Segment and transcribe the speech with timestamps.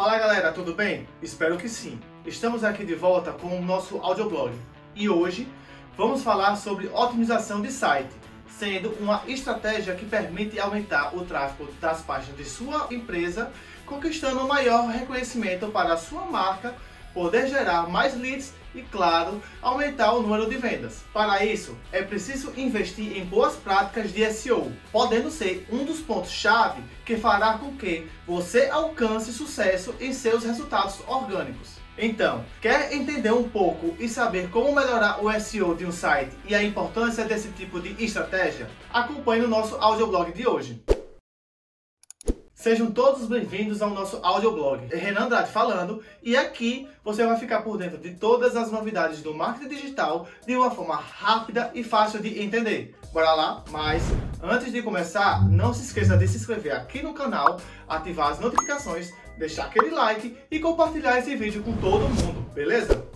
[0.00, 1.06] Fala galera, tudo bem?
[1.20, 2.00] Espero que sim.
[2.24, 4.50] Estamos aqui de volta com o nosso audioblog
[4.94, 5.46] e hoje
[5.94, 8.08] vamos falar sobre otimização de site,
[8.48, 13.52] sendo uma estratégia que permite aumentar o tráfego das páginas de sua empresa,
[13.84, 16.74] conquistando maior reconhecimento para a sua marca,
[17.12, 21.02] poder gerar mais leads e, claro, aumentar o número de vendas.
[21.12, 26.82] Para isso, é preciso investir em boas práticas de SEO, podendo ser um dos pontos-chave
[27.04, 31.80] que fará com que você alcance sucesso em seus resultados orgânicos.
[31.98, 36.54] Então, quer entender um pouco e saber como melhorar o SEO de um site e
[36.54, 38.70] a importância desse tipo de estratégia?
[38.90, 40.82] Acompanhe o nosso audioblog de hoje.
[42.60, 44.86] Sejam todos bem-vindos ao nosso audioblog.
[44.94, 49.32] Renan Andrade falando e aqui você vai ficar por dentro de todas as novidades do
[49.32, 52.94] marketing digital de uma forma rápida e fácil de entender.
[53.14, 53.64] Bora lá?
[53.70, 54.02] Mas
[54.42, 59.10] antes de começar, não se esqueça de se inscrever aqui no canal, ativar as notificações,
[59.38, 63.08] deixar aquele like e compartilhar esse vídeo com todo mundo, beleza?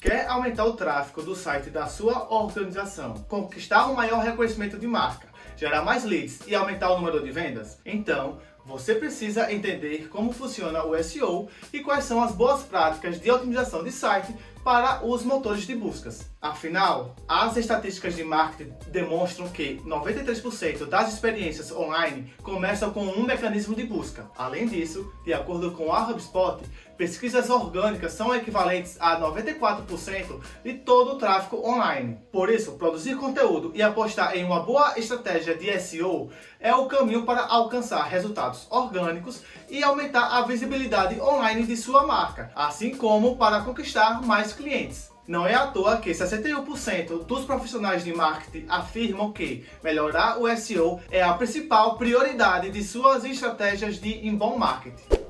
[0.00, 5.26] Quer aumentar o tráfego do site da sua organização, conquistar um maior reconhecimento de marca,
[5.58, 7.78] gerar mais leads e aumentar o número de vendas?
[7.84, 13.30] Então, você precisa entender como funciona o SEO e quais são as boas práticas de
[13.30, 16.28] otimização de site para os motores de buscas.
[16.40, 23.74] Afinal, as estatísticas de marketing demonstram que 93% das experiências online começam com um mecanismo
[23.74, 24.30] de busca.
[24.36, 26.62] Além disso, de acordo com a HubSpot,
[26.96, 32.18] pesquisas orgânicas são equivalentes a 94% de todo o tráfego online.
[32.30, 37.24] Por isso, produzir conteúdo e apostar em uma boa estratégia de SEO é o caminho
[37.24, 43.60] para alcançar resultados orgânicos e aumentar a visibilidade online de sua marca, assim como para
[43.60, 45.10] conquistar mais clientes.
[45.26, 51.00] Não é à toa que 61% dos profissionais de marketing afirmam que melhorar o SEO
[51.10, 55.28] é a principal prioridade de suas estratégias de inbound marketing.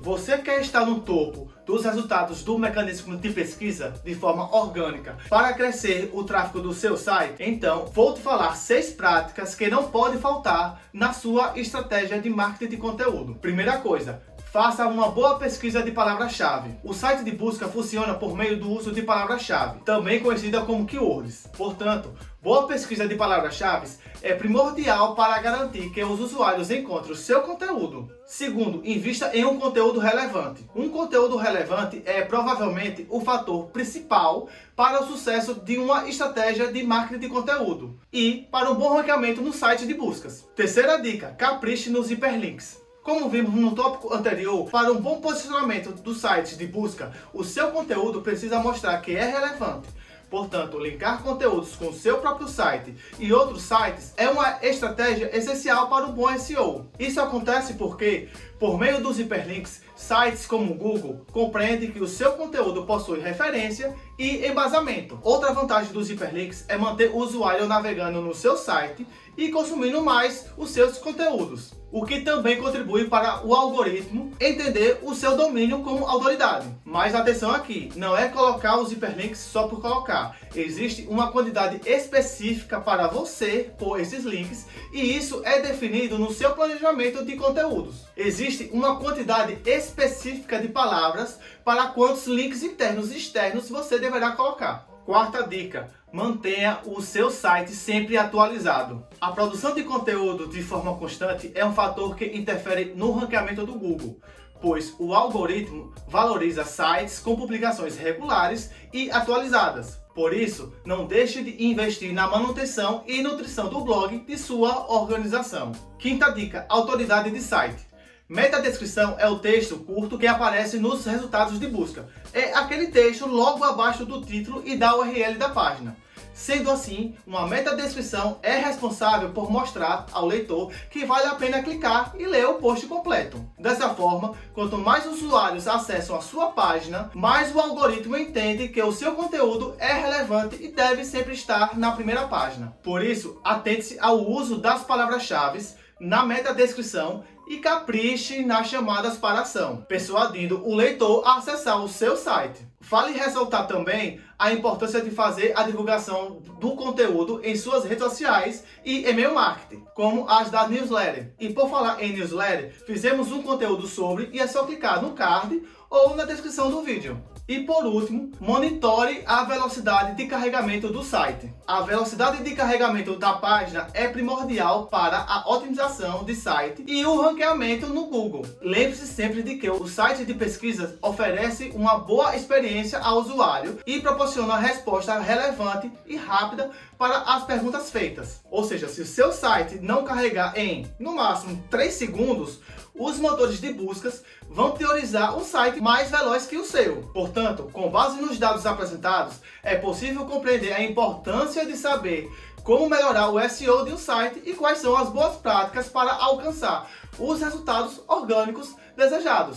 [0.00, 5.52] Você quer estar no topo dos resultados do mecanismo de pesquisa de forma orgânica para
[5.52, 7.36] crescer o tráfego do seu site?
[7.40, 12.70] Então, vou te falar seis práticas que não pode faltar na sua estratégia de marketing
[12.70, 13.34] de conteúdo.
[13.34, 16.70] Primeira coisa, Faça uma boa pesquisa de palavra-chave.
[16.82, 21.46] O site de busca funciona por meio do uso de palavra-chave, também conhecida como keywords.
[21.54, 23.88] Portanto, boa pesquisa de palavra-chave
[24.22, 28.10] é primordial para garantir que os usuários encontrem o seu conteúdo.
[28.24, 30.64] Segundo, invista em um conteúdo relevante.
[30.74, 36.82] Um conteúdo relevante é provavelmente o fator principal para o sucesso de uma estratégia de
[36.82, 40.48] marketing de conteúdo e para um bom ranqueamento no site de buscas.
[40.56, 42.87] Terceira dica: capriche nos hiperlinks.
[43.08, 47.70] Como vimos no tópico anterior, para um bom posicionamento do site de busca, o seu
[47.70, 49.88] conteúdo precisa mostrar que é relevante.
[50.28, 55.88] Portanto, linkar conteúdos com o seu próprio site e outros sites é uma estratégia essencial
[55.88, 56.84] para um bom SEO.
[56.98, 62.32] Isso acontece porque, por meio dos hiperlinks, sites como o Google compreendem que o seu
[62.32, 65.18] conteúdo possui referência e embasamento.
[65.22, 70.46] Outra vantagem dos hiperlinks é manter o usuário navegando no seu site e consumindo mais
[70.56, 76.06] os seus conteúdos o que também contribui para o algoritmo entender o seu domínio como
[76.06, 76.68] autoridade.
[76.84, 80.36] Mas atenção aqui, não é colocar os hiperlinks só por colocar.
[80.54, 86.52] Existe uma quantidade específica para você por esses links e isso é definido no seu
[86.52, 88.06] planejamento de conteúdos.
[88.48, 94.88] Existe uma quantidade específica de palavras para quantos links internos e externos você deverá colocar.
[95.04, 99.06] Quarta dica: mantenha o seu site sempre atualizado.
[99.20, 103.74] A produção de conteúdo de forma constante é um fator que interfere no ranqueamento do
[103.74, 104.18] Google,
[104.62, 110.00] pois o algoritmo valoriza sites com publicações regulares e atualizadas.
[110.14, 115.72] Por isso, não deixe de investir na manutenção e nutrição do blog de sua organização.
[115.98, 117.87] Quinta dica: autoridade de site.
[118.28, 122.10] Metadescrição é o texto curto que aparece nos resultados de busca.
[122.30, 125.96] É aquele texto logo abaixo do título e da URL da página.
[126.34, 132.14] Sendo assim, uma metadescrição é responsável por mostrar ao leitor que vale a pena clicar
[132.18, 133.42] e ler o post completo.
[133.58, 138.92] Dessa forma, quanto mais usuários acessam a sua página, mais o algoritmo entende que o
[138.92, 142.76] seu conteúdo é relevante e deve sempre estar na primeira página.
[142.84, 145.58] Por isso, atente-se ao uso das palavras-chave
[146.00, 152.16] na metadescrição e capriche nas chamadas para ação, persuadindo o leitor a acessar o seu
[152.16, 152.66] site.
[152.80, 158.64] Vale ressaltar também a importância de fazer a divulgação do conteúdo em suas redes sociais
[158.84, 161.32] e e-mail marketing, como as da newsletter.
[161.40, 165.62] E por falar em newsletter, fizemos um conteúdo sobre e é só clicar no card
[165.90, 167.20] ou na descrição do vídeo.
[167.48, 171.50] E por último, monitore a velocidade de carregamento do site.
[171.66, 177.18] A velocidade de carregamento da página é primordial para a otimização de site e o
[177.18, 178.44] ranqueamento no Google.
[178.60, 183.98] Lembre-se sempre de que o site de pesquisas oferece uma boa experiência ao usuário e
[183.98, 188.40] proporciona resposta relevante e rápida para as perguntas feitas.
[188.50, 192.58] Ou seja, se o seu site não carregar em, no máximo, 3 segundos,
[192.92, 197.02] os motores de buscas vão priorizar um site mais veloz que o seu.
[197.14, 202.28] Portanto, com base nos dados apresentados, é possível compreender a importância de saber
[202.64, 206.90] como melhorar o SEO de um site e quais são as boas práticas para alcançar
[207.18, 209.56] os resultados orgânicos desejados.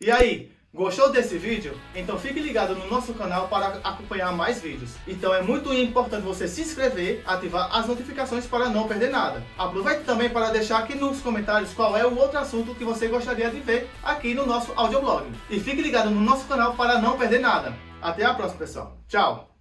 [0.00, 1.76] E aí, Gostou desse vídeo?
[1.96, 4.92] Então fique ligado no nosso canal para acompanhar mais vídeos.
[5.06, 9.42] Então é muito importante você se inscrever, ativar as notificações para não perder nada.
[9.58, 13.50] Aproveite também para deixar aqui nos comentários qual é o outro assunto que você gostaria
[13.50, 15.26] de ver aqui no nosso audioblog.
[15.50, 17.74] E fique ligado no nosso canal para não perder nada.
[18.00, 18.96] Até a próxima, pessoal.
[19.08, 19.49] Tchau!